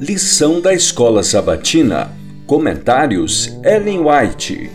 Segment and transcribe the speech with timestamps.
[0.00, 2.12] Lição da Escola Sabatina.
[2.46, 4.70] Comentários Ellen White.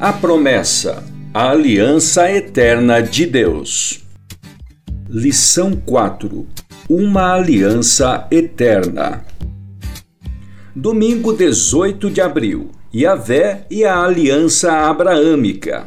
[0.00, 1.04] A promessa.
[1.34, 4.02] A aliança eterna de Deus.
[5.06, 6.46] Lição 4.
[6.88, 9.22] Uma aliança eterna.
[10.74, 12.70] Domingo 18 de abril.
[12.94, 15.86] Yahvé e a aliança abraâmica.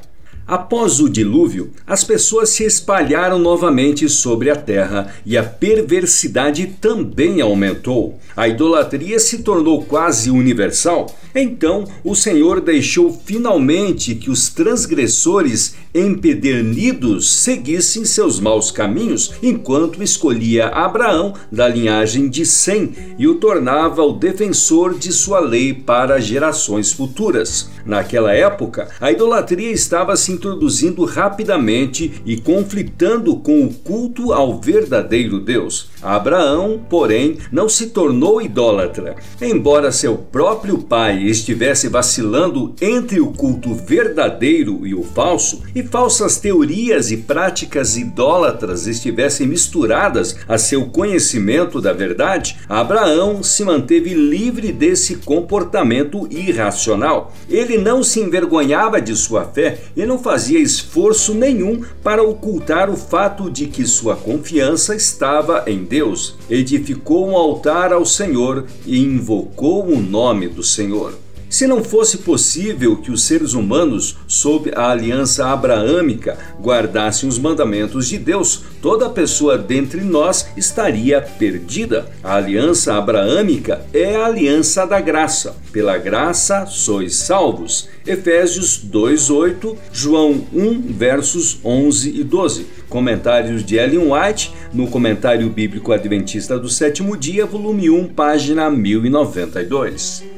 [0.51, 7.39] Após o dilúvio, as pessoas se espalharam novamente sobre a terra e a perversidade também
[7.39, 8.19] aumentou.
[8.35, 11.07] A idolatria se tornou quase universal.
[11.33, 20.67] Então, o Senhor deixou finalmente que os transgressores empedernidos seguissem seus maus caminhos, enquanto escolhia
[20.67, 26.91] Abraão da linhagem de Sem e o tornava o defensor de sua lei para gerações
[26.91, 27.69] futuras.
[27.85, 35.39] Naquela época, a idolatria estava se introduzindo rapidamente e conflitando com o culto ao verdadeiro
[35.39, 35.89] Deus.
[36.01, 39.15] Abraão, porém, não se tornou idólatra.
[39.41, 46.37] Embora seu próprio pai estivesse vacilando entre o culto verdadeiro e o falso, e falsas
[46.37, 54.71] teorias e práticas idólatras estivessem misturadas a seu conhecimento da verdade, Abraão se manteve livre
[54.71, 57.33] desse comportamento irracional.
[57.49, 62.97] Ele não se envergonhava de sua fé e não fazia esforço nenhum para ocultar o
[62.97, 66.35] fato de que sua confiança estava em Deus.
[66.49, 71.13] Edificou um altar ao Senhor e invocou o nome do Senhor.
[71.51, 78.07] Se não fosse possível que os seres humanos, sob a aliança abraâmica, guardassem os mandamentos
[78.07, 82.09] de Deus, toda pessoa dentre nós estaria perdida.
[82.23, 85.57] A aliança abraâmica é a aliança da graça.
[85.73, 87.89] Pela graça sois salvos.
[88.07, 92.65] Efésios 2:8, João 1 versos 11 e 12.
[92.87, 100.30] Comentários de Ellen White no Comentário Bíblico Adventista do Sétimo Dia, volume 1, página 1092.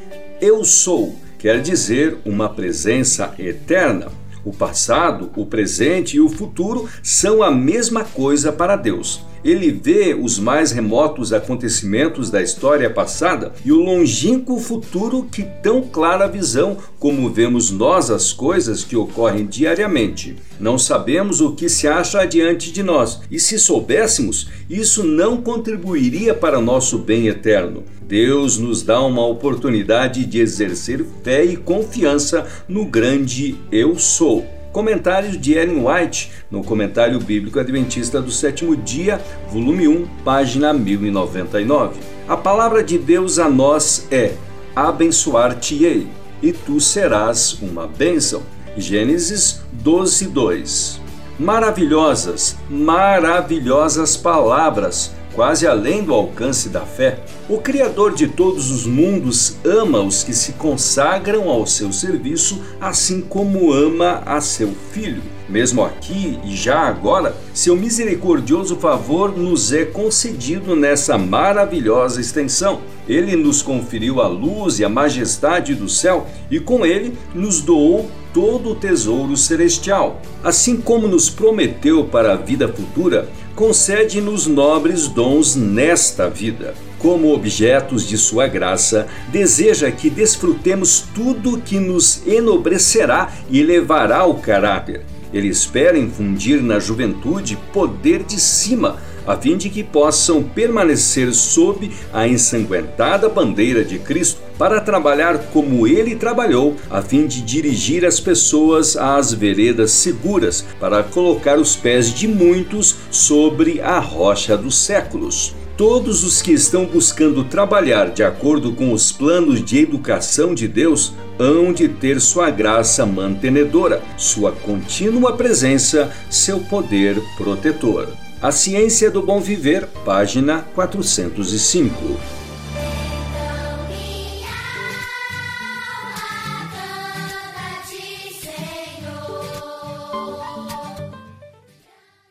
[0.46, 4.12] Eu sou quer dizer uma presença eterna.
[4.44, 9.26] O passado, o presente e o futuro são a mesma coisa para Deus.
[9.44, 15.82] Ele vê os mais remotos acontecimentos da história passada e o longínquo futuro que tão
[15.82, 20.36] clara visão como vemos nós as coisas que ocorrem diariamente.
[20.60, 26.34] Não sabemos o que se acha adiante de nós, e se soubéssemos, isso não contribuiria
[26.34, 27.84] para nosso bem eterno.
[28.08, 34.63] Deus nos dá uma oportunidade de exercer fé e confiança no grande Eu Sou.
[34.74, 42.00] Comentários de Ellen White, no Comentário Bíblico Adventista do Sétimo Dia, volume 1, página 1099.
[42.28, 44.34] A palavra de Deus a nós é:
[44.76, 46.08] abençoar-te-ei,
[46.42, 48.42] e tu serás uma bênção.
[48.76, 51.02] Gênesis 12, 2.
[51.38, 57.20] Maravilhosas, maravilhosas palavras quase além do alcance da fé.
[57.50, 63.22] O Criador de todos os mundos ama os que se consagram ao seu serviço, assim
[63.22, 65.22] como ama a seu Filho.
[65.50, 72.82] Mesmo aqui e já agora, seu misericordioso favor nos é concedido nessa maravilhosa extensão.
[73.08, 78.10] Ele nos conferiu a luz e a majestade do céu e com ele nos doou
[78.34, 80.22] todo o tesouro celestial.
[80.44, 86.74] Assim como nos prometeu para a vida futura, concede-nos nobres dons nesta vida.
[87.00, 94.36] Como objetos de sua graça, deseja que desfrutemos tudo que nos enobrecerá e elevará o
[94.36, 95.13] caráter.
[95.34, 101.90] Ele espera infundir na juventude poder de cima a fim de que possam permanecer sob
[102.12, 108.20] a ensanguentada bandeira de Cristo, para trabalhar como ele trabalhou, a fim de dirigir as
[108.20, 115.56] pessoas às veredas seguras, para colocar os pés de muitos sobre a rocha dos séculos.
[115.86, 121.12] Todos os que estão buscando trabalhar de acordo com os planos de educação de Deus
[121.38, 128.08] hão de ter sua graça mantenedora, sua contínua presença, seu poder protetor.
[128.42, 132.43] A Ciência do Bom Viver, página 405.